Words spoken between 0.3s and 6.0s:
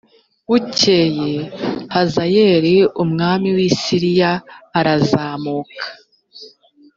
bukeye hazayeli umwami w i siriya arazamuka